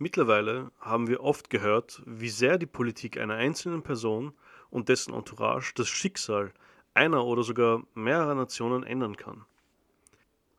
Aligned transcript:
Mittlerweile 0.00 0.70
haben 0.78 1.08
wir 1.08 1.22
oft 1.22 1.50
gehört, 1.50 2.02
wie 2.06 2.28
sehr 2.28 2.56
die 2.56 2.66
Politik 2.66 3.18
einer 3.18 3.34
einzelnen 3.34 3.82
Person 3.82 4.32
und 4.70 4.88
dessen 4.88 5.12
Entourage 5.12 5.72
das 5.74 5.88
Schicksal 5.88 6.52
einer 6.94 7.24
oder 7.24 7.42
sogar 7.42 7.82
mehrerer 7.94 8.36
Nationen 8.36 8.84
ändern 8.84 9.16
kann. 9.16 9.44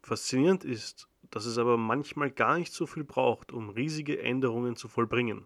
Faszinierend 0.01 0.65
ist, 0.65 1.07
dass 1.31 1.45
es 1.45 1.57
aber 1.57 1.77
manchmal 1.77 2.31
gar 2.31 2.57
nicht 2.57 2.73
so 2.73 2.85
viel 2.85 3.05
braucht, 3.05 3.53
um 3.53 3.69
riesige 3.69 4.21
Änderungen 4.21 4.75
zu 4.75 4.89
vollbringen. 4.89 5.45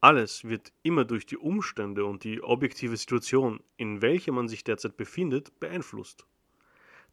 Alles 0.00 0.44
wird 0.44 0.72
immer 0.82 1.04
durch 1.04 1.26
die 1.26 1.36
Umstände 1.36 2.04
und 2.04 2.24
die 2.24 2.42
objektive 2.42 2.96
Situation, 2.96 3.60
in 3.76 4.02
welcher 4.02 4.32
man 4.32 4.48
sich 4.48 4.64
derzeit 4.64 4.96
befindet, 4.96 5.58
beeinflusst. 5.60 6.26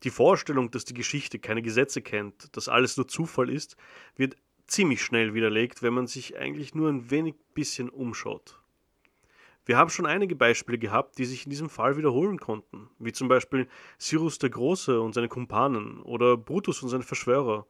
Die 0.04 0.10
Vorstellung, 0.10 0.72
dass 0.72 0.84
die 0.84 0.96
Geschichte 0.96 1.38
keine 1.38 1.62
Gesetze 1.62 2.02
kennt, 2.02 2.56
dass 2.58 2.68
alles 2.68 2.98
nur 2.98 3.08
Zufall 3.08 3.50
ist, 3.50 3.78
wird 4.16 4.36
ziemlich 4.72 5.02
schnell 5.02 5.34
widerlegt, 5.34 5.84
wenn 5.84 5.94
man 5.94 6.08
sich 6.08 6.38
eigentlich 6.38 6.74
nur 6.74 6.90
ein 6.90 7.12
wenig 7.12 7.36
bisschen 7.54 7.90
umschaut. 7.90 8.58
Wir 9.66 9.78
haben 9.78 9.90
schon 9.90 10.08
einige 10.08 10.36
Beispiele 10.36 10.80
gehabt, 10.80 11.18
die 11.20 11.26
sich 11.26 11.46
in 11.46 11.52
diesem 11.52 11.70
Fall 11.70 11.98
wiederholen 11.98 12.40
konnten, 12.40 12.90
wie 12.98 13.12
zum 13.12 13.28
Beispiel 13.28 13.68
Cyrus 14.00 14.40
der 14.40 14.50
Große 14.50 15.00
und 15.00 15.14
seine 15.14 15.28
Kumpanen 15.28 16.02
oder 16.02 16.36
Brutus 16.36 16.82
und 16.82 16.90
seine 16.90 17.04
Verschwörer. 17.04 17.68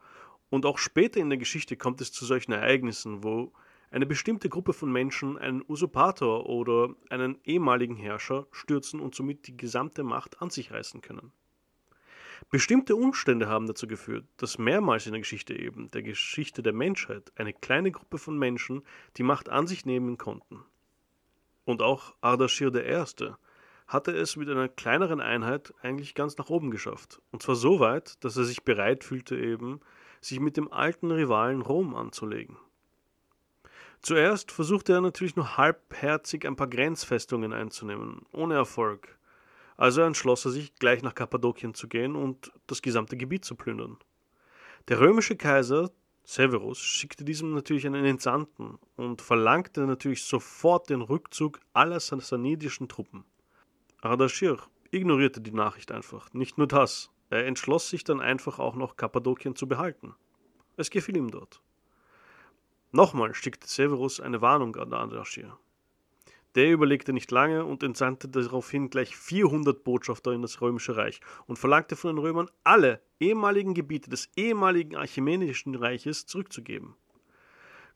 Und 0.49 0.65
auch 0.65 0.77
später 0.77 1.19
in 1.19 1.29
der 1.29 1.37
Geschichte 1.37 1.75
kommt 1.75 1.99
es 1.99 2.11
zu 2.13 2.25
solchen 2.25 2.53
Ereignissen, 2.53 3.23
wo 3.23 3.51
eine 3.89 4.05
bestimmte 4.05 4.47
Gruppe 4.47 4.71
von 4.71 4.91
Menschen 4.91 5.37
einen 5.37 5.63
Usurpator 5.67 6.45
oder 6.45 6.95
einen 7.09 7.39
ehemaligen 7.43 7.97
Herrscher 7.97 8.47
stürzen 8.51 9.01
und 9.01 9.13
somit 9.13 9.47
die 9.47 9.57
gesamte 9.57 10.03
Macht 10.03 10.41
an 10.41 10.49
sich 10.49 10.71
reißen 10.71 11.01
können. 11.01 11.33
Bestimmte 12.49 12.95
Umstände 12.95 13.47
haben 13.47 13.67
dazu 13.67 13.87
geführt, 13.87 14.25
dass 14.37 14.57
mehrmals 14.57 15.05
in 15.05 15.13
der 15.13 15.21
Geschichte 15.21 15.57
eben, 15.57 15.89
der 15.91 16.03
Geschichte 16.03 16.63
der 16.63 16.73
Menschheit, 16.73 17.31
eine 17.35 17.53
kleine 17.53 17.91
Gruppe 17.91 18.17
von 18.17 18.37
Menschen 18.37 18.83
die 19.17 19.23
Macht 19.23 19.49
an 19.49 19.67
sich 19.67 19.85
nehmen 19.85 20.17
konnten. 20.17 20.63
Und 21.63 21.81
auch 21.81 22.15
Ardashir 22.21 22.73
I. 22.75 23.33
hatte 23.87 24.11
es 24.11 24.35
mit 24.35 24.49
einer 24.49 24.67
kleineren 24.67 25.21
Einheit 25.21 25.73
eigentlich 25.81 26.15
ganz 26.15 26.37
nach 26.37 26.49
oben 26.49 26.71
geschafft. 26.71 27.21
Und 27.31 27.43
zwar 27.43 27.55
so 27.55 27.79
weit, 27.79 28.23
dass 28.23 28.37
er 28.37 28.43
sich 28.43 28.63
bereit 28.63 29.03
fühlte 29.03 29.37
eben, 29.37 29.79
sich 30.19 30.39
mit 30.39 30.57
dem 30.57 30.71
alten 30.71 31.11
Rivalen 31.11 31.61
Rom 31.61 31.95
anzulegen. 31.95 32.57
Zuerst 34.01 34.51
versuchte 34.51 34.93
er 34.93 35.01
natürlich 35.01 35.35
nur 35.35 35.57
halbherzig 35.57 36.47
ein 36.47 36.55
paar 36.55 36.67
Grenzfestungen 36.67 37.53
einzunehmen, 37.53 38.25
ohne 38.31 38.55
Erfolg. 38.55 39.17
Also 39.81 40.01
entschloss 40.01 40.45
er 40.45 40.51
sich, 40.51 40.75
gleich 40.75 41.01
nach 41.01 41.15
Kappadokien 41.15 41.73
zu 41.73 41.87
gehen 41.87 42.15
und 42.15 42.51
das 42.67 42.83
gesamte 42.83 43.17
Gebiet 43.17 43.43
zu 43.43 43.55
plündern. 43.55 43.97
Der 44.89 44.99
römische 44.99 45.35
Kaiser 45.35 45.89
Severus 46.23 46.77
schickte 46.77 47.25
diesem 47.25 47.55
natürlich 47.55 47.87
einen 47.87 48.05
Entsandten 48.05 48.77
und 48.95 49.23
verlangte 49.23 49.87
natürlich 49.87 50.23
sofort 50.23 50.91
den 50.91 51.01
Rückzug 51.01 51.59
aller 51.73 51.99
sassanidischen 51.99 52.89
Truppen. 52.89 53.25
Ardashir 54.01 54.59
ignorierte 54.91 55.41
die 55.41 55.51
Nachricht 55.51 55.91
einfach. 55.91 56.31
Nicht 56.31 56.59
nur 56.59 56.67
das, 56.67 57.09
er 57.31 57.47
entschloss 57.47 57.89
sich 57.89 58.03
dann 58.03 58.21
einfach 58.21 58.59
auch 58.59 58.75
noch 58.75 58.97
Kappadokien 58.97 59.55
zu 59.55 59.67
behalten. 59.67 60.13
Es 60.77 60.91
gefiel 60.91 61.17
ihm 61.17 61.31
dort. 61.31 61.59
Nochmal 62.91 63.33
schickte 63.33 63.67
Severus 63.67 64.19
eine 64.19 64.41
Warnung 64.41 64.75
an 64.75 64.93
Ardashir. 64.93 65.57
Der 66.55 66.71
überlegte 66.71 67.13
nicht 67.13 67.31
lange 67.31 67.63
und 67.63 67.81
entsandte 67.81 68.27
daraufhin 68.27 68.89
gleich 68.89 69.15
400 69.15 69.83
Botschafter 69.83 70.33
in 70.33 70.41
das 70.41 70.59
römische 70.59 70.97
Reich 70.97 71.21
und 71.47 71.57
verlangte 71.57 71.95
von 71.95 72.15
den 72.15 72.21
Römern, 72.21 72.49
alle 72.63 73.01
ehemaligen 73.19 73.73
Gebiete 73.73 74.09
des 74.09 74.29
ehemaligen 74.35 74.97
Archimenischen 74.97 75.75
Reiches 75.75 76.25
zurückzugeben. 76.25 76.95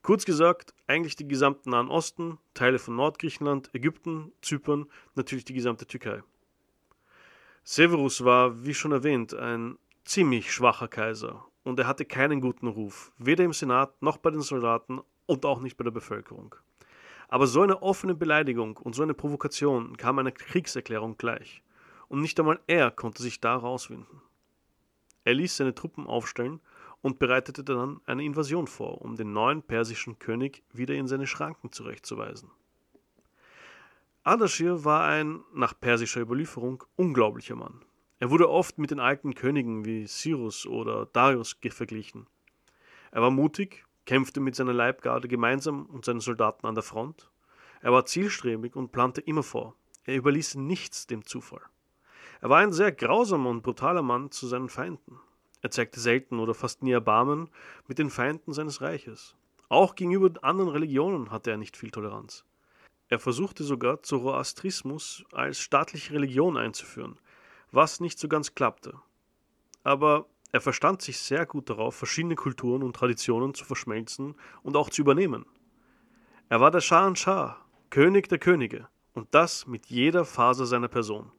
Kurz 0.03 0.23
gesagt, 0.23 0.73
eigentlich 0.87 1.15
die 1.15 1.27
gesamten 1.27 1.71
Nahen 1.71 1.89
Osten, 1.89 2.37
Teile 2.53 2.79
von 2.79 2.95
Nordgriechenland, 2.95 3.73
Ägypten, 3.73 4.31
Zypern, 4.41 4.85
natürlich 5.15 5.45
die 5.45 5.55
gesamte 5.55 5.85
Türkei. 5.87 6.23
Severus 7.63 8.23
war, 8.23 8.63
wie 8.63 8.75
schon 8.75 8.91
erwähnt, 8.91 9.33
ein 9.33 9.79
ziemlich 10.05 10.53
schwacher 10.53 10.87
Kaiser 10.87 11.45
und 11.63 11.79
er 11.79 11.87
hatte 11.87 12.05
keinen 12.05 12.39
guten 12.39 12.67
Ruf, 12.67 13.11
weder 13.17 13.43
im 13.43 13.53
Senat 13.53 13.99
noch 14.01 14.17
bei 14.17 14.29
den 14.29 14.41
Soldaten 14.41 15.01
und 15.25 15.43
auch 15.45 15.59
nicht 15.59 15.75
bei 15.75 15.83
der 15.83 15.91
Bevölkerung. 15.91 16.55
Aber 17.27 17.47
so 17.47 17.61
eine 17.61 17.81
offene 17.81 18.15
Beleidigung 18.15 18.77
und 18.77 18.95
so 18.95 19.03
eine 19.03 19.13
Provokation 19.13 19.97
kam 19.97 20.19
einer 20.19 20.31
Kriegserklärung 20.31 21.17
gleich. 21.17 21.63
Und 22.07 22.21
nicht 22.21 22.39
einmal 22.39 22.59
er 22.67 22.91
konnte 22.91 23.23
sich 23.23 23.39
da 23.39 23.55
rauswinden. 23.55 24.21
Er 25.23 25.33
ließ 25.33 25.57
seine 25.57 25.73
Truppen 25.73 26.05
aufstellen 26.05 26.61
und 27.01 27.19
bereitete 27.19 27.63
dann 27.63 27.99
eine 28.05 28.23
Invasion 28.23 28.67
vor, 28.67 29.01
um 29.01 29.15
den 29.15 29.33
neuen 29.33 29.63
persischen 29.63 30.19
König 30.19 30.63
wieder 30.71 30.95
in 30.95 31.07
seine 31.07 31.27
Schranken 31.27 31.71
zurechtzuweisen. 31.71 32.49
Ardashir 34.23 34.85
war 34.85 35.05
ein, 35.05 35.43
nach 35.53 35.79
persischer 35.79 36.21
Überlieferung, 36.21 36.83
unglaublicher 36.95 37.55
Mann. 37.55 37.81
Er 38.17 38.31
wurde 38.31 38.49
oft 38.49 38.79
mit 38.79 38.89
den 38.89 38.99
alten 38.99 39.35
Königen 39.35 39.85
wie 39.85 40.05
Cyrus 40.05 40.65
oder 40.65 41.05
Darius 41.05 41.55
verglichen. 41.69 42.25
Er 43.11 43.21
war 43.21 43.29
mutig, 43.29 43.84
kämpfte 44.05 44.39
mit 44.39 44.55
seiner 44.55 44.73
Leibgarde 44.73 45.27
gemeinsam 45.27 45.85
und 45.85 46.05
seinen 46.05 46.19
Soldaten 46.19 46.65
an 46.67 46.75
der 46.75 46.83
Front. 46.83 47.29
Er 47.81 47.91
war 47.91 48.05
zielstrebig 48.05 48.75
und 48.75 48.91
plante 48.91 49.21
immer 49.21 49.43
vor. 49.43 49.75
Er 50.03 50.15
überließ 50.15 50.55
nichts 50.55 51.07
dem 51.07 51.25
Zufall. 51.25 51.61
Er 52.41 52.49
war 52.49 52.59
ein 52.59 52.73
sehr 52.73 52.91
grausamer 52.91 53.49
und 53.49 53.63
brutaler 53.63 54.01
Mann 54.01 54.31
zu 54.31 54.47
seinen 54.47 54.69
Feinden. 54.69 55.19
Er 55.61 55.71
zeigte 55.71 55.99
selten 55.99 56.39
oder 56.39 56.53
fast 56.53 56.83
nie 56.83 56.91
Erbarmen 56.91 57.49
mit 57.87 57.97
den 57.97 58.09
Feinden 58.09 58.53
seines 58.53 58.81
Reiches. 58.81 59.35
Auch 59.67 59.95
gegenüber 59.95 60.31
anderen 60.43 60.69
Religionen 60.69 61.31
hatte 61.31 61.49
er 61.49 61.57
nicht 61.57 61.75
viel 61.75 61.89
Toleranz. 61.89 62.45
Er 63.07 63.19
versuchte 63.19 63.63
sogar 63.63 64.03
Zoroastrismus 64.03 65.25
als 65.31 65.59
staatliche 65.59 66.13
Religion 66.13 66.57
einzuführen, 66.57 67.17
was 67.71 67.99
nicht 67.99 68.19
so 68.19 68.27
ganz 68.27 68.53
klappte. 68.53 68.99
Aber 69.83 70.27
er 70.55 70.61
verstand 70.61 71.01
sich 71.01 71.19
sehr 71.19 71.45
gut 71.45 71.69
darauf, 71.69 71.97
verschiedene 71.97 72.35
Kulturen 72.35 72.81
und 72.81 72.95
Traditionen 72.95 73.53
zu 73.53 73.65
verschmelzen 73.65 74.35
und 74.63 74.77
auch 74.77 74.89
zu 74.89 75.01
übernehmen. 75.01 75.45
Er 76.47 76.61
war 76.61 76.71
der 76.71 76.79
Shah, 76.79 77.57
König 77.89 78.29
der 78.29 78.37
Könige, 78.37 78.87
und 79.11 79.27
das 79.35 79.67
mit 79.67 79.87
jeder 79.87 80.23
Faser 80.23 80.65
seiner 80.65 80.87
Person. 80.87 81.29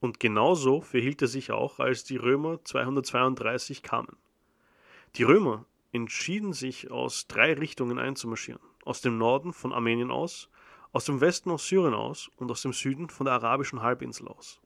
Und 0.00 0.18
genauso 0.18 0.80
verhielt 0.80 1.20
er 1.20 1.28
sich 1.28 1.52
auch, 1.52 1.78
als 1.78 2.04
die 2.04 2.16
Römer 2.16 2.64
232 2.64 3.82
kamen. 3.82 4.16
Die 5.16 5.24
Römer 5.24 5.66
entschieden 5.92 6.54
sich 6.54 6.90
aus 6.90 7.26
drei 7.26 7.52
Richtungen 7.52 7.98
einzumarschieren. 7.98 8.62
Aus 8.82 9.02
dem 9.02 9.18
Norden 9.18 9.52
von 9.52 9.74
Armenien 9.74 10.10
aus, 10.10 10.48
aus 10.92 11.04
dem 11.04 11.20
Westen 11.20 11.50
aus 11.50 11.68
Syrien 11.68 11.92
aus 11.92 12.30
und 12.36 12.50
aus 12.50 12.62
dem 12.62 12.72
Süden 12.72 13.10
von 13.10 13.26
der 13.26 13.34
arabischen 13.34 13.82
Halbinsel 13.82 14.26
aus. 14.26 14.58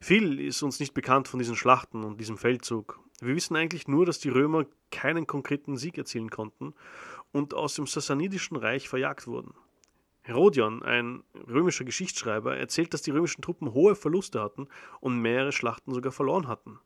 Viel 0.00 0.40
ist 0.40 0.62
uns 0.62 0.80
nicht 0.80 0.94
bekannt 0.94 1.28
von 1.28 1.38
diesen 1.38 1.56
Schlachten 1.56 2.04
und 2.04 2.20
diesem 2.20 2.38
Feldzug. 2.38 3.00
Wir 3.20 3.34
wissen 3.34 3.56
eigentlich 3.56 3.88
nur, 3.88 4.06
dass 4.06 4.18
die 4.18 4.28
Römer 4.28 4.66
keinen 4.90 5.26
konkreten 5.26 5.76
Sieg 5.76 5.98
erzielen 5.98 6.30
konnten 6.30 6.74
und 7.32 7.54
aus 7.54 7.74
dem 7.74 7.86
Sassanidischen 7.86 8.56
Reich 8.56 8.88
verjagt 8.88 9.26
wurden. 9.26 9.54
Herodion, 10.22 10.82
ein 10.82 11.22
römischer 11.48 11.84
Geschichtsschreiber, 11.84 12.56
erzählt, 12.56 12.94
dass 12.94 13.02
die 13.02 13.10
römischen 13.10 13.42
Truppen 13.42 13.74
hohe 13.74 13.94
Verluste 13.94 14.40
hatten 14.40 14.68
und 15.00 15.20
mehrere 15.20 15.52
Schlachten 15.52 15.92
sogar 15.92 16.12
verloren 16.12 16.48
hatten. 16.48 16.78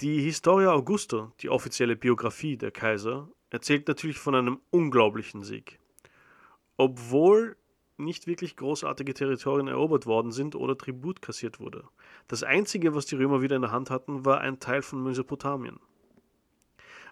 Die 0.00 0.20
Historia 0.20 0.70
Augusta, 0.72 1.32
die 1.40 1.48
offizielle 1.48 1.96
Biografie 1.96 2.56
der 2.56 2.70
Kaiser, 2.70 3.28
erzählt 3.50 3.88
natürlich 3.88 4.18
von 4.18 4.34
einem 4.34 4.60
unglaublichen 4.70 5.42
Sieg. 5.42 5.80
Obwohl 6.76 7.56
nicht 7.98 8.26
wirklich 8.26 8.56
großartige 8.56 9.14
Territorien 9.14 9.68
erobert 9.68 10.06
worden 10.06 10.32
sind 10.32 10.54
oder 10.54 10.76
Tribut 10.76 11.22
kassiert 11.22 11.60
wurde. 11.60 11.84
Das 12.28 12.42
einzige, 12.42 12.94
was 12.94 13.06
die 13.06 13.16
Römer 13.16 13.42
wieder 13.42 13.56
in 13.56 13.62
der 13.62 13.72
Hand 13.72 13.90
hatten, 13.90 14.24
war 14.24 14.40
ein 14.40 14.60
Teil 14.60 14.82
von 14.82 15.02
Mesopotamien. 15.02 15.80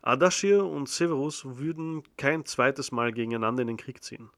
Ardashir 0.03 0.67
und 0.67 0.89
Severus 0.89 1.45
würden 1.59 2.03
kein 2.19 2.45
zweites 2.45 2.93
Mal 2.93 3.13
gegeneinander 3.13 3.63
in 3.63 3.69
den 3.69 3.77
Krieg 3.79 4.03
ziehen. 4.05 4.29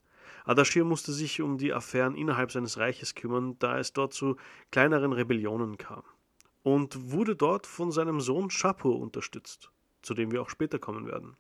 Ardashir 0.44 0.84
musste 0.84 1.12
sich 1.12 1.42
um 1.42 1.58
die 1.58 1.72
Affären 1.72 2.14
innerhalb 2.14 2.52
seines 2.52 2.78
Reiches 2.78 3.16
kümmern, 3.16 3.56
da 3.58 3.78
es 3.78 3.92
dort 3.92 4.14
zu 4.14 4.36
kleineren 4.70 5.12
Rebellionen 5.12 5.76
kam. 5.76 6.04
Und 6.62 7.10
wurde 7.10 7.34
dort 7.34 7.66
von 7.66 7.90
seinem 7.90 8.20
Sohn 8.20 8.50
Shapur 8.50 9.00
unterstützt, 9.00 9.72
zu 10.02 10.14
dem 10.14 10.30
wir 10.30 10.42
auch 10.42 10.50
später 10.50 10.78
kommen 10.78 11.06
werden. 11.06 11.36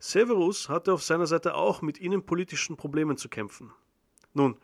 Severus 0.00 0.68
hatte 0.68 0.92
auf 0.92 1.04
seiner 1.04 1.26
Seite 1.26 1.54
auch 1.54 1.82
mit 1.82 1.98
innenpolitischen 1.98 2.76
Problemen 2.76 3.16
zu 3.16 3.28
kämpfen. 3.28 3.72
Nun, 4.34 4.56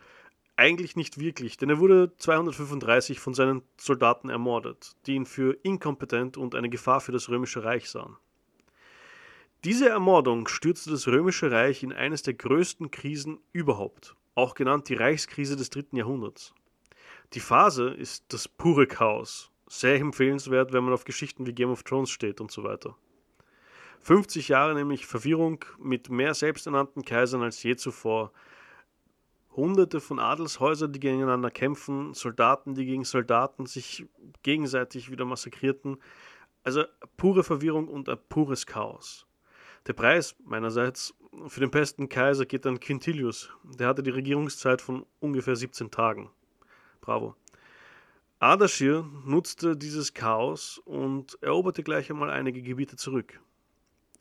eigentlich 0.57 0.95
nicht 0.95 1.19
wirklich, 1.19 1.57
denn 1.57 1.71
er 1.71 1.79
wurde 1.79 2.13
235 2.19 3.19
von 3.19 3.33
seinen 3.33 3.63
Soldaten 3.79 4.29
ermordet, 4.29 4.95
die 5.07 5.15
ihn 5.15 5.25
für 5.25 5.57
inkompetent 5.63 6.37
und 6.37 6.55
eine 6.55 6.69
Gefahr 6.69 7.01
für 7.01 7.13
das 7.13 7.31
römische 7.31 7.65
Reich 7.65 7.89
sahen. 7.89 8.17
Diese 9.65 9.89
Ermordung 9.89 10.49
stürzte 10.49 10.91
das 10.91 11.07
römische 11.07 11.51
Reich 11.51 11.83
in 11.83 11.93
eines 11.93 12.23
der 12.23 12.35
größten 12.35 12.91
Krisen 12.91 13.39
überhaupt, 13.53 14.17
auch 14.35 14.55
genannt 14.55 14.89
die 14.89 14.95
Reichskrise 14.95 15.57
des 15.57 15.71
dritten 15.71 15.97
Jahrhunderts. 15.97 16.55
Die 17.35 17.41
Phase 17.41 17.91
ist 17.91 18.25
das 18.29 18.49
pure 18.49 18.87
Chaos, 18.87 19.51
sehr 19.67 19.97
empfehlenswert, 19.97 20.73
wenn 20.73 20.85
man 20.85 20.93
auf 20.95 21.05
Geschichten 21.05 21.47
wie 21.47 21.53
Game 21.53 21.71
of 21.71 21.85
Thrones 21.85 22.11
steht 22.11 22.41
und 22.41 22.51
so 22.51 22.65
weiter. 22.65 22.97
50 24.01 24.49
Jahre 24.49 24.75
nämlich 24.75 25.07
Verwirrung 25.07 25.65
mit 25.79 26.11
mehr 26.11 26.35
selbsternannten 26.35 27.05
Kaisern 27.05 27.43
als 27.43 27.63
je 27.63 27.77
zuvor. 27.77 28.33
Hunderte 29.57 30.01
von 30.01 30.19
Adelshäusern, 30.19 30.93
die 30.93 31.01
gegeneinander 31.01 31.51
kämpfen, 31.51 32.15
Soldaten, 32.15 32.75
die 32.75 32.85
gegen 32.85 33.05
Soldaten 33.05 33.67
sich 33.67 34.07
gegenseitig 34.43 35.11
wieder 35.11 35.25
massakrierten. 35.25 35.99
Also 36.63 36.85
pure 37.17 37.43
Verwirrung 37.43 37.89
und 37.89 38.09
ein 38.09 38.19
pures 38.29 38.67
Chaos. 38.67 39.27
Der 39.87 39.95
Preis 39.95 40.37
meinerseits 40.45 41.15
für 41.47 41.61
den 41.61 41.71
besten 41.71 42.09
Kaiser 42.09 42.45
geht 42.45 42.67
an 42.67 42.81
Quintilius. 42.81 43.51
Der 43.65 43.89
hatte 43.89 44.03
die 44.03 44.11
Regierungszeit 44.11 44.83
von 44.83 45.07
ungefähr 45.21 45.57
17 45.57 45.91
Tagen. 45.91 46.31
Bravo. 47.01 47.35
Ardashir 48.39 49.07
nutzte 49.25 49.77
dieses 49.77 50.15
Chaos 50.15 50.81
und 50.85 51.39
eroberte 51.43 51.83
gleich 51.83 52.11
einmal 52.11 52.31
einige 52.31 52.63
Gebiete 52.63 52.97
zurück. 52.97 53.41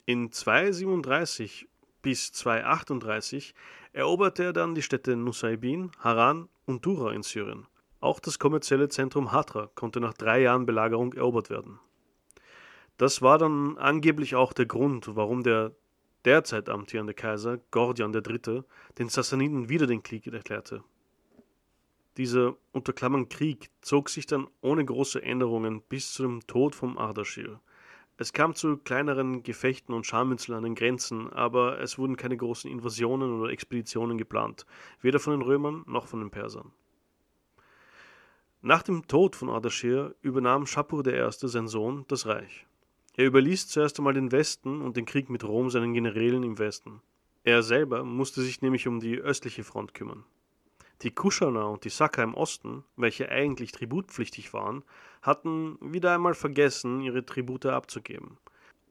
In 0.06 0.32
237 0.32 1.68
bis 2.02 2.32
238 2.32 3.54
eroberte 3.94 4.44
er 4.46 4.54
dann 4.54 4.76
die 4.76 4.82
Städte 4.82 5.16
Nusaybin, 5.16 5.92
Haran 6.00 6.50
und 6.66 6.86
Dura 6.86 7.12
in 7.12 7.24
Syrien. 7.24 7.68
Auch 8.00 8.20
das 8.20 8.40
kommerzielle 8.40 8.90
Zentrum 8.90 9.32
Hatra 9.32 9.70
konnte 9.76 10.00
nach 10.00 10.14
drei 10.14 10.42
Jahren 10.42 10.66
Belagerung 10.66 11.14
erobert 11.14 11.50
werden. 11.50 11.80
Das 12.98 13.22
war 13.22 13.38
dann 13.38 13.78
angeblich 13.78 14.36
auch 14.36 14.54
der 14.54 14.66
Grund, 14.66 15.16
warum 15.16 15.44
der 15.44 15.74
derzeit 16.26 16.70
amtierende 16.70 17.14
Kaiser 17.14 17.58
Gordian 17.72 18.14
III. 18.14 18.64
den 18.98 19.10
Sassaniden 19.10 19.70
wieder 19.70 19.88
den 19.88 20.04
Krieg 20.04 20.28
erklärte. 20.28 20.84
Dieser 22.18 22.56
unter 22.74 22.92
Klammern 22.92 23.30
Krieg 23.30 23.70
zog 23.82 24.10
sich 24.10 24.26
dann 24.26 24.48
ohne 24.62 24.84
große 24.84 25.22
Änderungen 25.22 25.82
bis 25.82 26.14
zu 26.14 26.24
dem 26.24 26.46
Tod 26.48 26.76
von 26.76 26.98
Ardaschir. 26.98 27.62
Es 28.22 28.34
kam 28.34 28.54
zu 28.54 28.76
kleineren 28.76 29.44
Gefechten 29.44 29.96
und 29.96 30.06
Scharmützeln 30.06 30.58
an 30.58 30.66
den 30.66 30.76
Grenzen, 30.76 31.32
aber 31.32 31.80
es 31.80 31.98
wurden 31.98 32.18
keine 32.18 32.36
großen 32.36 32.70
Invasionen 32.70 33.40
oder 33.40 33.50
Expeditionen 33.50 34.18
geplant, 34.18 34.66
weder 35.02 35.20
von 35.20 35.32
den 35.32 35.42
Römern 35.42 35.86
noch 35.88 36.06
von 36.06 36.20
den 36.20 36.30
Persern. 36.30 36.74
Nach 38.62 38.84
dem 38.84 39.08
Tod 39.08 39.38
von 39.38 39.50
Ardaschir 39.50 40.16
übernahm 40.22 40.66
Schapur 40.66 41.08
I., 41.08 41.30
sein 41.32 41.70
Sohn, 41.70 42.04
das 42.10 42.26
Reich. 42.26 42.68
Er 43.16 43.26
überließ 43.26 43.70
zuerst 43.70 43.98
einmal 44.00 44.16
den 44.16 44.34
Westen 44.34 44.82
und 44.82 44.98
den 44.98 45.06
Krieg 45.06 45.30
mit 45.30 45.46
Rom 45.46 45.70
seinen 45.70 45.94
Generälen 45.94 46.44
im 46.44 46.60
Westen. 46.60 47.02
Er 47.46 47.64
selber 47.64 48.04
musste 48.04 48.42
sich 48.42 48.62
nämlich 48.62 48.86
um 48.86 49.00
die 49.00 49.18
östliche 49.18 49.64
Front 49.64 49.94
kümmern. 49.94 50.26
Die 51.04 51.12
Kuschana 51.12 51.64
und 51.64 51.86
die 51.86 51.90
Saka 51.90 52.22
im 52.22 52.34
Osten, 52.34 52.84
welche 52.98 53.30
eigentlich 53.30 53.72
tributpflichtig 53.72 54.52
waren, 54.52 54.84
hatten 55.22 55.78
wieder 55.82 56.14
einmal 56.14 56.34
vergessen, 56.34 57.02
ihre 57.02 57.26
Tribute 57.26 57.68
abzugeben. 57.68 58.38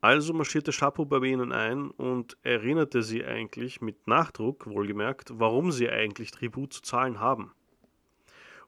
Also 0.01 0.33
marschierte 0.33 0.71
Chapo 0.71 1.05
bei 1.07 1.19
ihnen 1.19 1.51
ein 1.53 1.91
und 1.91 2.37
erinnerte 2.43 3.03
sie 3.03 3.25
eigentlich 3.25 3.81
mit 3.81 4.07
Nachdruck, 4.07 4.67
wohlgemerkt, 4.67 5.33
warum 5.35 5.73
sie 5.73 5.89
eigentlich 5.89 6.31
Tribut 6.31 6.73
zu 6.73 6.83
zahlen 6.83 7.19
haben. 7.19 7.53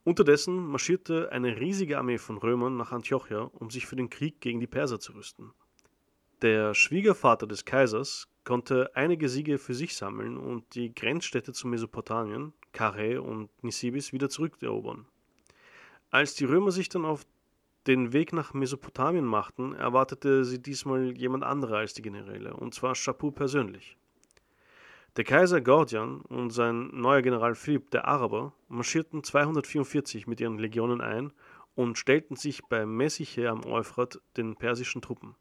Unterdessen 0.02 0.66
marschierte 0.66 1.30
eine 1.30 1.60
riesige 1.60 1.98
Armee 1.98 2.18
von 2.18 2.38
Römern 2.38 2.76
nach 2.76 2.90
Antiochia, 2.90 3.42
um 3.42 3.70
sich 3.70 3.86
für 3.86 3.96
den 3.96 4.10
Krieg 4.10 4.40
gegen 4.40 4.58
die 4.58 4.66
Perser 4.66 4.98
zu 4.98 5.12
rüsten. 5.12 5.52
Der 6.42 6.74
Schwiegervater 6.74 7.46
des 7.46 7.66
Kaisers 7.66 8.26
konnte 8.44 8.90
einige 8.94 9.28
Siege 9.28 9.58
für 9.58 9.74
sich 9.74 9.94
sammeln 9.94 10.38
und 10.38 10.74
die 10.74 10.94
Grenzstädte 10.94 11.52
zu 11.52 11.68
Mesopotamien, 11.68 12.54
Karä 12.72 13.18
und 13.18 13.50
Nisibis, 13.62 14.12
wieder 14.12 14.30
zurückerobern. 14.30 15.06
Als 16.10 16.34
die 16.34 16.46
Römer 16.46 16.72
sich 16.72 16.88
dann 16.88 17.04
auf 17.04 17.26
den 17.86 18.12
Weg 18.12 18.32
nach 18.32 18.52
Mesopotamien 18.52 19.24
machten, 19.24 19.74
erwartete 19.74 20.44
sie 20.44 20.60
diesmal 20.60 21.16
jemand 21.16 21.44
anderer 21.44 21.78
als 21.78 21.94
die 21.94 22.02
Generäle, 22.02 22.54
und 22.54 22.74
zwar 22.74 22.94
Schapur 22.94 23.34
persönlich. 23.34 23.96
Der 25.16 25.24
Kaiser 25.24 25.60
Gordian 25.60 26.20
und 26.20 26.50
sein 26.50 26.88
neuer 26.92 27.22
General 27.22 27.54
Philipp 27.54 27.90
der 27.90 28.06
Araber 28.06 28.52
marschierten 28.68 29.24
244 29.24 30.26
mit 30.26 30.40
ihren 30.40 30.58
Legionen 30.58 31.00
ein 31.00 31.32
und 31.74 31.98
stellten 31.98 32.36
sich 32.36 32.62
bei 32.66 32.86
Messiche 32.86 33.48
am 33.48 33.64
Euphrat 33.64 34.20
den 34.36 34.54
persischen 34.54 35.02
Truppen. 35.02 35.34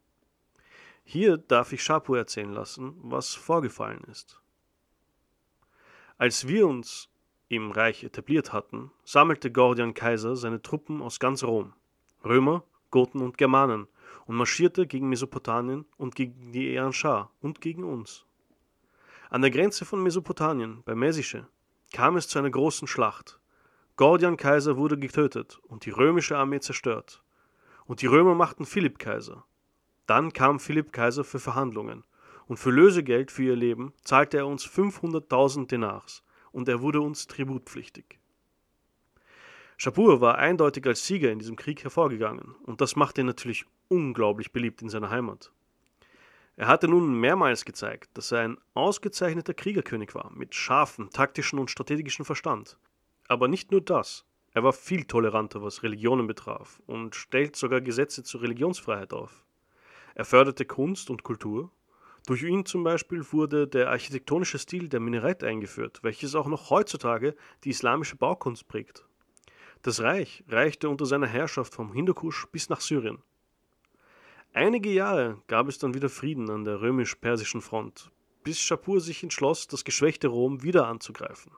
Hier 1.03 1.37
darf 1.37 1.73
ich 1.73 1.83
Schapur 1.83 2.17
erzählen 2.17 2.51
lassen, 2.51 2.95
was 3.01 3.35
vorgefallen 3.35 4.03
ist. 4.09 4.41
Als 6.17 6.47
wir 6.47 6.67
uns 6.67 7.09
im 7.47 7.71
Reich 7.71 8.03
etabliert 8.03 8.53
hatten, 8.53 8.91
sammelte 9.03 9.51
Gordian 9.51 9.93
Kaiser 9.93 10.35
seine 10.35 10.61
Truppen 10.61 11.01
aus 11.01 11.19
ganz 11.19 11.43
Rom, 11.43 11.73
Römer, 12.23 12.63
Goten 12.91 13.21
und 13.21 13.37
Germanen, 13.37 13.87
und 14.25 14.35
marschierte 14.35 14.85
gegen 14.85 15.09
Mesopotamien 15.09 15.85
und 15.97 16.15
gegen 16.15 16.51
die 16.51 16.75
Eranschar 16.75 17.31
und 17.41 17.61
gegen 17.61 17.83
uns. 17.83 18.25
An 19.29 19.41
der 19.41 19.51
Grenze 19.51 19.85
von 19.85 20.03
Mesopotamien, 20.03 20.83
bei 20.85 20.95
Mesische, 20.95 21.47
kam 21.93 22.15
es 22.15 22.27
zu 22.27 22.37
einer 22.39 22.49
großen 22.49 22.87
Schlacht. 22.87 23.39
Gordian 23.95 24.37
Kaiser 24.37 24.77
wurde 24.77 24.97
getötet 24.97 25.59
und 25.67 25.85
die 25.85 25.89
römische 25.89 26.37
Armee 26.37 26.59
zerstört. 26.59 27.23
Und 27.85 28.01
die 28.01 28.07
Römer 28.07 28.35
machten 28.35 28.65
Philipp 28.65 28.99
Kaiser. 28.99 29.45
Dann 30.05 30.31
kam 30.31 30.59
Philipp 30.59 30.93
Kaiser 30.93 31.23
für 31.23 31.39
Verhandlungen, 31.39 32.03
und 32.47 32.57
für 32.57 32.71
Lösegeld 32.71 33.31
für 33.31 33.43
ihr 33.43 33.55
Leben 33.55 33.93
zahlte 34.03 34.37
er 34.37 34.47
uns 34.47 34.65
500.000 34.65 35.67
Denars, 35.67 36.23
und 36.51 36.67
er 36.67 36.81
wurde 36.81 37.01
uns 37.01 37.27
tributpflichtig. 37.27 38.18
Schapur 39.81 40.19
war 40.19 40.37
eindeutig 40.37 40.85
als 40.87 41.07
Sieger 41.07 41.31
in 41.31 41.39
diesem 41.39 41.55
Krieg 41.55 41.85
hervorgegangen, 41.85 42.53
und 42.63 42.81
das 42.81 42.97
machte 42.97 43.21
ihn 43.21 43.27
natürlich 43.27 43.63
unglaublich 43.87 44.51
beliebt 44.51 44.81
in 44.81 44.89
seiner 44.89 45.09
Heimat. 45.09 45.53
Er 46.57 46.67
hatte 46.67 46.89
nun 46.89 47.17
mehrmals 47.17 47.63
gezeigt, 47.63 48.09
dass 48.15 48.33
er 48.33 48.41
ein 48.41 48.57
ausgezeichneter 48.73 49.53
Kriegerkönig 49.53 50.13
war, 50.15 50.33
mit 50.33 50.53
scharfem, 50.53 51.09
taktischen 51.11 51.59
und 51.59 51.71
strategischen 51.71 52.25
Verstand. 52.25 52.77
Aber 53.29 53.47
nicht 53.47 53.71
nur 53.71 53.79
das, 53.79 54.25
er 54.51 54.65
war 54.65 54.73
viel 54.73 55.05
toleranter, 55.05 55.63
was 55.63 55.81
Religionen 55.81 56.27
betraf, 56.27 56.81
und 56.85 57.15
stellt 57.15 57.55
sogar 57.55 57.79
Gesetze 57.79 58.21
zur 58.21 58.41
Religionsfreiheit 58.41 59.13
auf. 59.13 59.45
Er 60.13 60.25
förderte 60.25 60.65
Kunst 60.65 61.09
und 61.09 61.23
Kultur. 61.23 61.71
Durch 62.27 62.43
ihn 62.43 62.65
zum 62.65 62.83
Beispiel 62.83 63.25
wurde 63.31 63.65
der 63.65 63.91
architektonische 63.91 64.59
Stil 64.59 64.89
der 64.89 64.99
Minarett 64.99 65.41
eingeführt, 65.41 65.99
welches 66.01 66.35
auch 66.35 66.47
noch 66.47 66.69
heutzutage 66.69 67.33
die 67.63 67.69
islamische 67.69 68.17
Baukunst 68.17 68.67
prägt. 68.67 69.05
Das 69.81 70.01
Reich 70.01 70.43
reichte 70.49 70.89
unter 70.89 71.05
seiner 71.05 71.27
Herrschaft 71.27 71.73
vom 71.73 71.93
Hindukusch 71.93 72.47
bis 72.51 72.69
nach 72.69 72.81
Syrien. 72.81 73.19
Einige 74.51 74.91
Jahre 74.91 75.41
gab 75.47 75.67
es 75.69 75.77
dann 75.77 75.93
wieder 75.93 76.09
Frieden 76.09 76.49
an 76.49 76.65
der 76.65 76.81
römisch-persischen 76.81 77.61
Front, 77.61 78.11
bis 78.43 78.59
Schapur 78.59 78.99
sich 78.99 79.23
entschloss, 79.23 79.67
das 79.67 79.85
geschwächte 79.85 80.27
Rom 80.27 80.63
wieder 80.63 80.87
anzugreifen. 80.87 81.51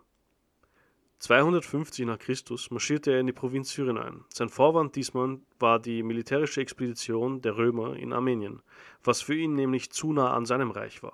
250 1.17 2.05
nach 2.05 2.19
Christus 2.19 2.69
marschierte 2.69 3.11
er 3.11 3.19
in 3.19 3.27
die 3.27 3.33
Provinz 3.33 3.71
Syrien 3.71 3.97
ein. 3.97 4.25
Sein 4.29 4.49
Vorwand 4.49 4.95
diesmal 4.95 5.39
war 5.59 5.79
die 5.79 6.03
militärische 6.03 6.61
Expedition 6.61 7.41
der 7.41 7.57
Römer 7.57 7.95
in 7.95 8.11
Armenien, 8.11 8.61
was 9.03 9.21
für 9.21 9.35
ihn 9.35 9.53
nämlich 9.53 9.91
zu 9.91 10.13
nah 10.13 10.33
an 10.33 10.45
seinem 10.45 10.71
Reich 10.71 11.01
war. 11.01 11.13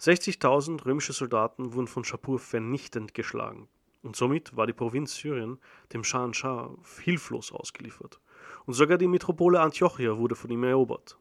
60.000 0.00 0.84
römische 0.84 1.12
Soldaten 1.12 1.74
wurden 1.74 1.88
von 1.88 2.04
Schapur 2.04 2.38
vernichtend 2.38 3.12
geschlagen, 3.12 3.68
und 4.02 4.16
somit 4.16 4.56
war 4.56 4.66
die 4.66 4.72
Provinz 4.72 5.16
Syrien 5.16 5.58
dem 5.92 6.04
Schahan 6.04 6.34
Schah 6.34 6.70
hilflos 7.02 7.52
ausgeliefert 7.52 8.20
und 8.66 8.74
sogar 8.74 8.98
die 8.98 9.08
Metropole 9.08 9.60
Antiochia 9.60 10.16
wurde 10.16 10.34
von 10.34 10.50
ihm 10.50 10.64
erobert. 10.64 11.18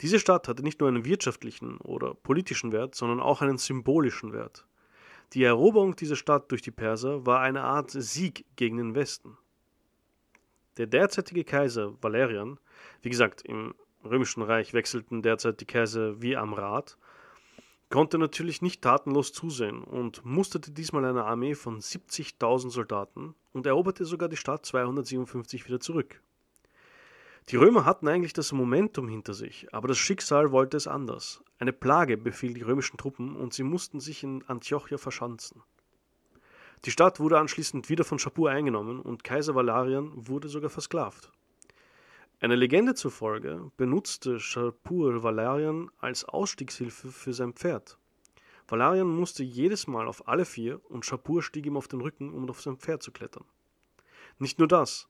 Diese 0.00 0.20
Stadt 0.20 0.48
hatte 0.48 0.62
nicht 0.62 0.80
nur 0.80 0.88
einen 0.88 1.04
wirtschaftlichen 1.04 1.78
oder 1.78 2.14
politischen 2.14 2.72
Wert, 2.72 2.94
sondern 2.94 3.20
auch 3.20 3.40
einen 3.40 3.56
symbolischen 3.56 4.32
Wert. 4.32 4.66
Die 5.32 5.42
Eroberung 5.42 5.96
dieser 5.96 6.16
Stadt 6.16 6.50
durch 6.50 6.62
die 6.62 6.70
Perser 6.70 7.26
war 7.26 7.40
eine 7.40 7.62
Art 7.62 7.90
Sieg 7.90 8.44
gegen 8.56 8.76
den 8.76 8.94
Westen. 8.94 9.38
Der 10.76 10.86
derzeitige 10.86 11.44
Kaiser 11.44 11.94
Valerian, 12.02 12.60
wie 13.02 13.08
gesagt, 13.08 13.42
im 13.42 13.74
Römischen 14.04 14.42
Reich 14.42 14.72
wechselten 14.74 15.22
derzeit 15.22 15.60
die 15.60 15.66
Kaiser 15.66 16.20
wie 16.20 16.36
am 16.36 16.52
Rad, 16.52 16.98
konnte 17.90 18.18
natürlich 18.18 18.62
nicht 18.62 18.82
tatenlos 18.82 19.32
zusehen 19.32 19.82
und 19.82 20.24
musterte 20.24 20.72
diesmal 20.72 21.04
eine 21.04 21.24
Armee 21.24 21.54
von 21.54 21.80
70.000 21.80 22.70
Soldaten 22.70 23.34
und 23.52 23.66
eroberte 23.66 24.04
sogar 24.04 24.28
die 24.28 24.36
Stadt 24.36 24.66
257 24.66 25.66
wieder 25.66 25.80
zurück. 25.80 26.20
Die 27.48 27.56
Römer 27.56 27.84
hatten 27.84 28.08
eigentlich 28.08 28.32
das 28.32 28.50
Momentum 28.50 29.08
hinter 29.08 29.32
sich, 29.32 29.72
aber 29.72 29.86
das 29.86 29.98
Schicksal 29.98 30.50
wollte 30.50 30.76
es 30.76 30.88
anders. 30.88 31.44
Eine 31.60 31.72
Plage 31.72 32.16
befiel 32.16 32.54
die 32.54 32.62
römischen 32.62 32.96
Truppen 32.96 33.36
und 33.36 33.54
sie 33.54 33.62
mussten 33.62 34.00
sich 34.00 34.24
in 34.24 34.42
Antiochia 34.48 34.98
verschanzen. 34.98 35.62
Die 36.84 36.90
Stadt 36.90 37.20
wurde 37.20 37.38
anschließend 37.38 37.88
wieder 37.88 38.04
von 38.04 38.18
Schapur 38.18 38.50
eingenommen 38.50 39.00
und 39.00 39.22
Kaiser 39.22 39.54
Valerian 39.54 40.10
wurde 40.14 40.48
sogar 40.48 40.70
versklavt. 40.70 41.30
Eine 42.38 42.54
Legende 42.54 42.94
zufolge 42.94 43.70
benutzte 43.78 44.38
Schapur 44.40 45.22
Valerian 45.22 45.90
als 45.98 46.26
Ausstiegshilfe 46.26 47.08
für 47.08 47.32
sein 47.32 47.54
Pferd. 47.54 47.98
Valerian 48.68 49.08
musste 49.08 49.42
jedes 49.42 49.86
Mal 49.86 50.06
auf 50.06 50.28
alle 50.28 50.44
vier 50.44 50.82
und 50.90 51.06
Schapur 51.06 51.42
stieg 51.42 51.64
ihm 51.64 51.78
auf 51.78 51.88
den 51.88 52.02
Rücken, 52.02 52.34
um 52.34 52.50
auf 52.50 52.60
sein 52.60 52.76
Pferd 52.76 53.02
zu 53.02 53.10
klettern. 53.10 53.46
Nicht 54.38 54.58
nur 54.58 54.68
das. 54.68 55.08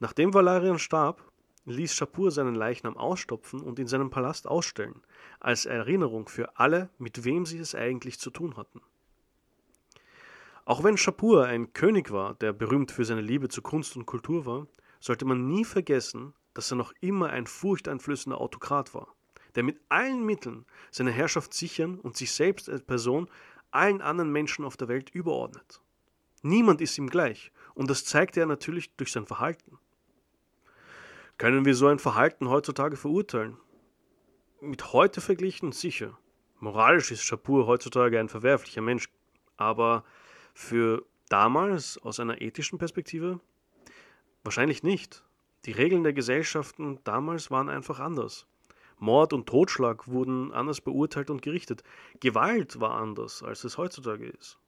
Nachdem 0.00 0.34
Valerian 0.34 0.78
starb, 0.78 1.22
ließ 1.64 1.94
Schapur 1.94 2.30
seinen 2.30 2.54
Leichnam 2.54 2.98
ausstopfen 2.98 3.62
und 3.62 3.78
in 3.78 3.86
seinem 3.86 4.10
Palast 4.10 4.46
ausstellen, 4.46 5.00
als 5.40 5.64
Erinnerung 5.64 6.28
für 6.28 6.58
alle, 6.58 6.90
mit 6.98 7.24
wem 7.24 7.46
sie 7.46 7.58
es 7.58 7.74
eigentlich 7.74 8.18
zu 8.20 8.28
tun 8.28 8.58
hatten. 8.58 8.82
Auch 10.66 10.84
wenn 10.84 10.98
Schapur 10.98 11.46
ein 11.46 11.72
König 11.72 12.10
war, 12.10 12.34
der 12.34 12.52
berühmt 12.52 12.90
für 12.90 13.06
seine 13.06 13.22
Liebe 13.22 13.48
zu 13.48 13.62
Kunst 13.62 13.96
und 13.96 14.04
Kultur 14.04 14.44
war, 14.44 14.66
sollte 15.00 15.24
man 15.24 15.46
nie 15.46 15.64
vergessen, 15.64 16.34
dass 16.56 16.72
er 16.72 16.76
noch 16.76 16.94
immer 17.00 17.28
ein 17.28 17.46
furchteinflößender 17.46 18.40
Autokrat 18.40 18.94
war, 18.94 19.14
der 19.56 19.62
mit 19.62 19.78
allen 19.90 20.24
Mitteln 20.24 20.64
seine 20.90 21.10
Herrschaft 21.10 21.52
sichern 21.52 22.00
und 22.00 22.16
sich 22.16 22.32
selbst 22.32 22.70
als 22.70 22.82
Person 22.82 23.28
allen 23.70 24.00
anderen 24.00 24.32
Menschen 24.32 24.64
auf 24.64 24.78
der 24.78 24.88
Welt 24.88 25.10
überordnet. 25.10 25.82
Niemand 26.40 26.80
ist 26.80 26.96
ihm 26.96 27.10
gleich, 27.10 27.52
und 27.74 27.90
das 27.90 28.06
zeigte 28.06 28.40
er 28.40 28.46
natürlich 28.46 28.94
durch 28.96 29.12
sein 29.12 29.26
Verhalten. 29.26 29.78
Können 31.36 31.66
wir 31.66 31.74
so 31.74 31.88
ein 31.88 31.98
Verhalten 31.98 32.48
heutzutage 32.48 32.96
verurteilen? 32.96 33.58
Mit 34.62 34.94
heute 34.94 35.20
verglichen 35.20 35.72
sicher. 35.72 36.18
Moralisch 36.58 37.10
ist 37.10 37.22
Schapur 37.22 37.66
heutzutage 37.66 38.18
ein 38.18 38.30
verwerflicher 38.30 38.80
Mensch, 38.80 39.10
aber 39.58 40.04
für 40.54 41.04
damals 41.28 41.98
aus 41.98 42.18
einer 42.18 42.40
ethischen 42.40 42.78
Perspektive 42.78 43.40
wahrscheinlich 44.42 44.82
nicht. 44.82 45.25
Die 45.66 45.72
Regeln 45.72 46.04
der 46.04 46.12
Gesellschaften 46.12 47.00
damals 47.02 47.50
waren 47.50 47.68
einfach 47.68 47.98
anders. 47.98 48.46
Mord 48.98 49.32
und 49.32 49.46
Totschlag 49.46 50.06
wurden 50.06 50.52
anders 50.52 50.80
beurteilt 50.80 51.28
und 51.28 51.42
gerichtet. 51.42 51.82
Gewalt 52.20 52.80
war 52.80 52.92
anders, 52.92 53.42
als 53.42 53.64
es 53.64 53.76
heutzutage 53.76 54.26
ist. 54.26 54.58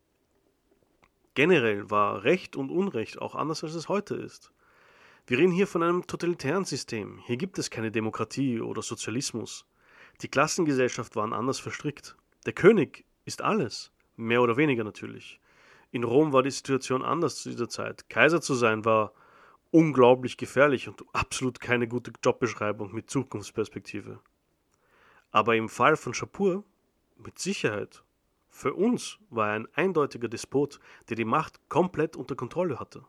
Generell 1.34 1.88
war 1.88 2.24
Recht 2.24 2.56
und 2.56 2.70
Unrecht 2.70 3.22
auch 3.22 3.36
anders, 3.36 3.62
als 3.62 3.74
es 3.74 3.88
heute 3.88 4.16
ist. 4.16 4.52
Wir 5.28 5.38
reden 5.38 5.52
hier 5.52 5.68
von 5.68 5.84
einem 5.84 6.06
totalitären 6.06 6.64
System. 6.64 7.20
Hier 7.26 7.36
gibt 7.36 7.58
es 7.58 7.70
keine 7.70 7.92
Demokratie 7.92 8.60
oder 8.60 8.82
Sozialismus. 8.82 9.66
Die 10.20 10.28
Klassengesellschaft 10.28 11.14
waren 11.14 11.32
anders 11.32 11.60
verstrickt. 11.60 12.16
Der 12.44 12.54
König 12.54 13.04
ist 13.24 13.40
alles, 13.40 13.92
mehr 14.16 14.42
oder 14.42 14.56
weniger 14.56 14.82
natürlich. 14.82 15.38
In 15.92 16.02
Rom 16.02 16.32
war 16.32 16.42
die 16.42 16.50
Situation 16.50 17.04
anders 17.04 17.36
zu 17.36 17.50
dieser 17.50 17.68
Zeit. 17.68 18.08
Kaiser 18.10 18.40
zu 18.40 18.54
sein 18.54 18.84
war 18.84 19.12
unglaublich 19.70 20.36
gefährlich 20.36 20.88
und 20.88 21.04
absolut 21.12 21.60
keine 21.60 21.88
gute 21.88 22.12
Jobbeschreibung 22.24 22.92
mit 22.94 23.10
Zukunftsperspektive. 23.10 24.20
Aber 25.30 25.56
im 25.56 25.68
Fall 25.68 25.96
von 25.96 26.14
Schapur 26.14 26.64
mit 27.16 27.38
Sicherheit. 27.38 28.02
Für 28.48 28.74
uns 28.74 29.18
war 29.28 29.48
er 29.48 29.54
ein 29.54 29.68
eindeutiger 29.74 30.28
Despot, 30.28 30.80
der 31.08 31.16
die 31.16 31.24
Macht 31.24 31.60
komplett 31.68 32.16
unter 32.16 32.34
Kontrolle 32.34 32.80
hatte. 32.80 33.04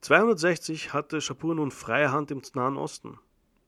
260 0.00 0.94
hatte 0.94 1.20
Schapur 1.20 1.54
nun 1.54 1.70
freie 1.70 2.10
Hand 2.10 2.30
im 2.30 2.40
Nahen 2.54 2.78
Osten. 2.78 3.18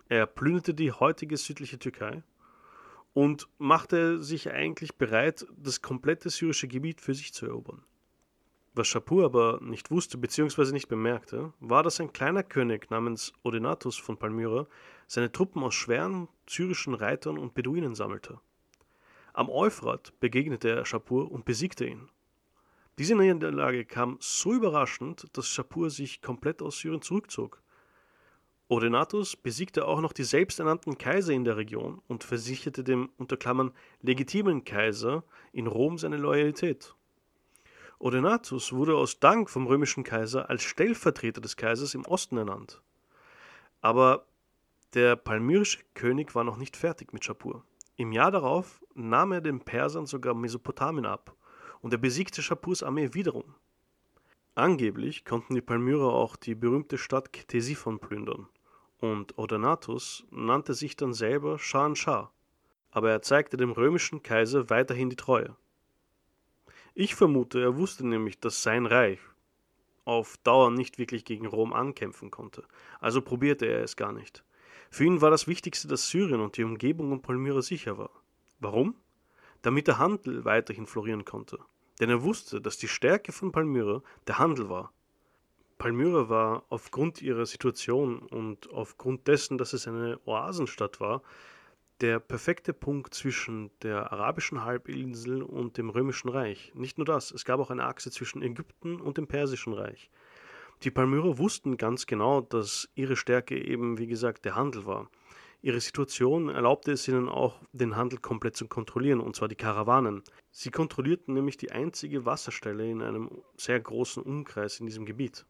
Er 0.08 0.26
plünderte 0.26 0.72
die 0.74 0.92
heutige 0.92 1.36
südliche 1.36 1.78
Türkei 1.78 2.22
und 3.12 3.48
machte 3.58 4.22
sich 4.22 4.50
eigentlich 4.50 4.96
bereit, 4.96 5.46
das 5.56 5.82
komplette 5.82 6.30
syrische 6.30 6.68
Gebiet 6.68 7.00
für 7.00 7.14
sich 7.14 7.34
zu 7.34 7.46
erobern. 7.46 7.84
Was 8.74 8.88
Schapur 8.88 9.26
aber 9.26 9.58
nicht 9.60 9.90
wusste 9.90 10.16
bzw. 10.16 10.72
nicht 10.72 10.88
bemerkte, 10.88 11.52
war, 11.60 11.82
dass 11.82 12.00
ein 12.00 12.14
kleiner 12.14 12.42
König 12.42 12.90
namens 12.90 13.34
Odenatus 13.42 13.98
von 13.98 14.16
Palmyra 14.16 14.66
seine 15.06 15.30
Truppen 15.30 15.62
aus 15.62 15.74
schweren 15.74 16.28
syrischen 16.48 16.94
Reitern 16.94 17.36
und 17.36 17.52
Beduinen 17.52 17.94
sammelte. 17.94 18.40
Am 19.34 19.50
Euphrat 19.50 20.18
begegnete 20.20 20.70
er 20.70 20.86
Schapur 20.86 21.30
und 21.30 21.44
besiegte 21.44 21.84
ihn. 21.84 22.08
Diese 22.98 23.14
Niederlage 23.14 23.84
kam 23.84 24.16
so 24.20 24.54
überraschend, 24.54 25.26
dass 25.34 25.48
Schapur 25.48 25.90
sich 25.90 26.22
komplett 26.22 26.62
aus 26.62 26.78
Syrien 26.78 27.02
zurückzog. 27.02 27.62
Odenatus 28.68 29.36
besiegte 29.36 29.86
auch 29.86 30.00
noch 30.00 30.14
die 30.14 30.24
selbsternannten 30.24 30.96
Kaiser 30.96 31.34
in 31.34 31.44
der 31.44 31.58
Region 31.58 32.00
und 32.08 32.24
versicherte 32.24 32.84
dem 32.84 33.10
unter 33.18 33.36
Klammern 33.36 33.72
legitimen 34.00 34.64
Kaiser 34.64 35.24
in 35.52 35.66
Rom 35.66 35.98
seine 35.98 36.16
Loyalität. 36.16 36.94
Odenatus 38.02 38.72
wurde 38.72 38.96
aus 38.96 39.20
Dank 39.20 39.48
vom 39.48 39.68
römischen 39.68 40.02
Kaiser 40.02 40.50
als 40.50 40.64
Stellvertreter 40.64 41.40
des 41.40 41.56
Kaisers 41.56 41.94
im 41.94 42.04
Osten 42.04 42.36
ernannt. 42.36 42.82
Aber 43.80 44.26
der 44.94 45.14
palmyrische 45.14 45.78
König 45.94 46.34
war 46.34 46.42
noch 46.42 46.56
nicht 46.56 46.76
fertig 46.76 47.12
mit 47.12 47.24
Schapur. 47.24 47.64
Im 47.94 48.10
Jahr 48.10 48.32
darauf 48.32 48.82
nahm 48.96 49.30
er 49.30 49.40
den 49.40 49.60
Persern 49.60 50.06
sogar 50.06 50.34
Mesopotamien 50.34 51.06
ab 51.06 51.36
und 51.80 51.94
er 51.94 51.98
besiegte 51.98 52.42
Schapurs 52.42 52.82
Armee 52.82 53.14
wiederum. 53.14 53.54
Angeblich 54.56 55.24
konnten 55.24 55.54
die 55.54 55.60
Palmyrer 55.60 56.12
auch 56.12 56.34
die 56.34 56.56
berühmte 56.56 56.98
Stadt 56.98 57.32
Ktesiphon 57.32 58.00
plündern, 58.00 58.48
und 58.98 59.38
Odenatus 59.38 60.26
nannte 60.32 60.74
sich 60.74 60.96
dann 60.96 61.14
selber 61.14 61.56
Shahan 61.60 61.94
Shah, 61.94 62.32
aber 62.90 63.12
er 63.12 63.22
zeigte 63.22 63.56
dem 63.56 63.70
römischen 63.70 64.24
Kaiser 64.24 64.70
weiterhin 64.70 65.08
die 65.08 65.16
Treue. 65.16 65.56
Ich 66.94 67.14
vermute, 67.14 67.60
er 67.60 67.76
wusste 67.76 68.06
nämlich, 68.06 68.38
dass 68.40 68.62
sein 68.62 68.86
Reich 68.86 69.18
auf 70.04 70.36
Dauer 70.38 70.70
nicht 70.70 70.98
wirklich 70.98 71.24
gegen 71.24 71.46
Rom 71.46 71.72
ankämpfen 71.72 72.30
konnte, 72.30 72.64
also 73.00 73.22
probierte 73.22 73.66
er 73.66 73.82
es 73.82 73.96
gar 73.96 74.12
nicht. 74.12 74.44
Für 74.90 75.04
ihn 75.04 75.20
war 75.20 75.30
das 75.30 75.46
Wichtigste, 75.46 75.88
dass 75.88 76.08
Syrien 76.08 76.40
und 76.40 76.56
die 76.56 76.64
Umgebung 76.64 77.12
um 77.12 77.22
Palmyra 77.22 77.62
sicher 77.62 77.98
war. 77.98 78.10
Warum? 78.60 78.96
Damit 79.62 79.86
der 79.86 79.98
Handel 79.98 80.44
weiterhin 80.44 80.86
florieren 80.86 81.24
konnte 81.24 81.58
denn 82.02 82.10
er 82.10 82.24
wusste, 82.24 82.60
dass 82.60 82.78
die 82.78 82.88
Stärke 82.88 83.30
von 83.30 83.52
Palmyra 83.52 84.02
der 84.26 84.38
Handel 84.38 84.68
war. 84.68 84.92
Palmyra 85.78 86.28
war 86.28 86.64
aufgrund 86.68 87.22
ihrer 87.22 87.46
Situation 87.46 88.18
und 88.18 88.70
aufgrund 88.72 89.28
dessen, 89.28 89.56
dass 89.56 89.72
es 89.72 89.86
eine 89.86 90.18
Oasenstadt 90.24 90.98
war, 90.98 91.22
der 92.02 92.18
perfekte 92.18 92.72
Punkt 92.74 93.14
zwischen 93.14 93.70
der 93.82 94.12
arabischen 94.12 94.64
Halbinsel 94.64 95.40
und 95.40 95.78
dem 95.78 95.88
römischen 95.88 96.28
Reich. 96.28 96.72
Nicht 96.74 96.98
nur 96.98 97.04
das, 97.04 97.30
es 97.30 97.44
gab 97.44 97.60
auch 97.60 97.70
eine 97.70 97.84
Achse 97.84 98.10
zwischen 98.10 98.42
Ägypten 98.42 99.00
und 99.00 99.18
dem 99.18 99.28
persischen 99.28 99.72
Reich. 99.72 100.10
Die 100.82 100.90
Palmyrer 100.90 101.38
wussten 101.38 101.76
ganz 101.76 102.06
genau, 102.06 102.40
dass 102.40 102.88
ihre 102.96 103.14
Stärke 103.14 103.56
eben, 103.56 103.98
wie 103.98 104.08
gesagt, 104.08 104.44
der 104.44 104.56
Handel 104.56 104.84
war. 104.84 105.08
Ihre 105.60 105.80
Situation 105.80 106.48
erlaubte 106.48 106.90
es 106.90 107.06
ihnen 107.06 107.28
auch, 107.28 107.60
den 107.72 107.94
Handel 107.94 108.18
komplett 108.18 108.56
zu 108.56 108.66
kontrollieren, 108.66 109.20
und 109.20 109.36
zwar 109.36 109.46
die 109.46 109.54
Karawanen. 109.54 110.24
Sie 110.50 110.72
kontrollierten 110.72 111.34
nämlich 111.34 111.56
die 111.56 111.70
einzige 111.70 112.26
Wasserstelle 112.26 112.90
in 112.90 113.00
einem 113.00 113.30
sehr 113.56 113.78
großen 113.78 114.24
Umkreis 114.24 114.80
in 114.80 114.86
diesem 114.86 115.06
Gebiet. 115.06 115.46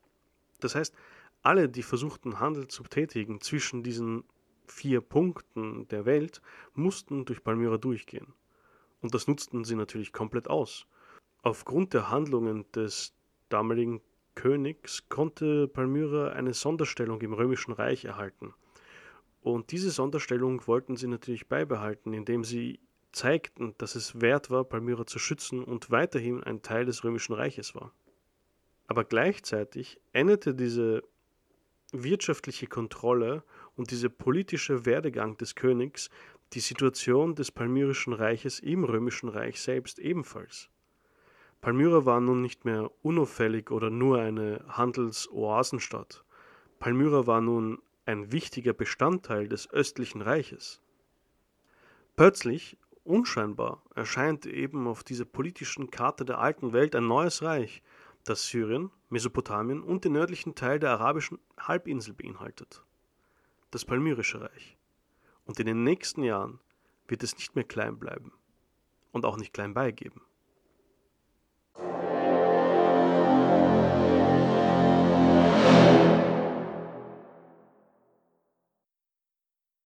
Das 0.61 0.75
heißt, 0.75 0.95
alle, 1.43 1.71
die 1.71 1.83
versuchten, 1.83 2.41
Handel 2.41 2.69
zu 2.69 2.83
tätigen 2.83 3.41
zwischen 3.41 3.83
diesen 3.83 4.25
vier 4.67 5.01
Punkten 5.01 5.89
der 5.89 6.05
Welt, 6.05 6.41
mussten 6.75 7.25
durch 7.25 7.43
Palmyra 7.43 7.79
durchgehen. 7.79 8.35
Und 9.01 9.15
das 9.15 9.27
nutzten 9.27 9.65
sie 9.65 9.77
natürlich 9.77 10.13
komplett 10.13 10.49
aus. 10.49 10.87
Aufgrund 11.43 11.93
der 11.93 12.11
Handlungen 12.11 12.71
des 12.73 13.15
damaligen 13.49 14.01
Königs 14.35 15.09
konnte 15.09 15.69
Palmyra 15.69 16.31
eine 16.31 16.55
Sonderstellung 16.55 17.21
im 17.21 17.33
Römischen 17.33 17.73
Reich 17.73 18.05
erhalten. 18.05 18.55
Und 19.43 19.73
diese 19.73 19.91
Sonderstellung 19.91 20.67
wollten 20.67 20.97
sie 20.97 21.09
natürlich 21.09 21.49
beibehalten, 21.49 22.13
indem 22.13 22.45
sie 22.45 22.79
zeigten, 23.11 23.75
dass 23.79 23.95
es 23.95 24.21
wert 24.21 24.51
war, 24.51 24.65
Palmyra 24.65 25.05
zu 25.05 25.19
schützen 25.19 25.63
und 25.65 25.91
weiterhin 25.91 26.43
ein 26.43 26.63
Teil 26.63 26.87
des 26.87 27.05
Römischen 27.05 27.35
Reiches 27.35 27.75
war. 27.75 27.93
Aber 28.87 29.05
gleichzeitig 29.05 30.01
endete 30.13 30.55
diese 30.55 31.03
wirtschaftliche 31.93 32.67
Kontrolle 32.67 33.43
und 33.77 33.91
dieser 33.91 34.09
politische 34.09 34.85
Werdegang 34.87 35.37
des 35.37 35.55
Königs 35.55 36.11
die 36.53 36.61
Situation 36.61 37.35
des 37.35 37.51
Palmyrischen 37.51 38.13
Reiches 38.13 38.61
im 38.61 38.85
Römischen 38.85 39.29
Reich 39.29 39.61
selbst 39.61 39.99
ebenfalls. 39.99 40.69
Palmyra 41.63 42.05
war 42.05 42.21
nun 42.21 42.43
nicht 42.43 42.65
mehr 42.65 42.91
unauffällig 43.03 43.71
oder 43.71 43.89
nur 43.89 44.21
eine 44.21 44.65
Handelsoasenstadt. 44.69 46.25
Palmyra 46.81 47.27
war 47.27 47.41
nun 47.41 47.81
ein 48.05 48.33
wichtiger 48.33 48.73
Bestandteil 48.73 49.49
des 49.49 49.71
östlichen 49.71 50.23
Reiches. 50.23 50.83
Plötzlich, 52.17 52.77
unscheinbar, 53.05 53.83
erscheint 53.95 54.45
eben 54.45 54.89
auf 54.89 55.05
dieser 55.05 55.25
politischen 55.25 55.91
Karte 55.91 56.25
der 56.25 56.41
alten 56.41 56.73
Welt 56.73 56.97
ein 56.97 57.07
neues 57.07 57.43
Reich, 57.43 57.83
das 58.25 58.49
Syrien, 58.49 58.91
Mesopotamien 59.09 59.83
und 59.83 60.05
den 60.05 60.13
nördlichen 60.13 60.55
Teil 60.55 60.81
der 60.81 60.91
arabischen 60.91 61.39
Halbinsel 61.57 62.13
beinhaltet. 62.13 62.85
Das 63.73 63.87
Palmyrische 63.87 64.39
Reich. 64.39 64.77
Und 65.47 65.59
in 65.59 65.65
den 65.65 65.83
nächsten 65.83 66.23
Jahren 66.23 66.61
wird 67.09 67.23
es 67.23 67.35
nicht 67.37 67.55
mehr 67.55 67.65
klein 67.65 67.99
bleiben 67.99 68.31
und 69.13 69.25
auch 69.25 69.39
nicht 69.39 69.55
klein 69.55 69.73
beigeben. 69.73 70.21